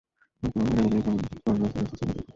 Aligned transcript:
আর 0.43 0.49
কোন 0.53 0.65
কোন 0.67 0.87
জায়গা 0.91 1.11
থেকে 1.19 1.37
কনফার্মেশন 1.37 1.79
এসেছে, 1.83 2.03
অ্যাডুল? 2.05 2.25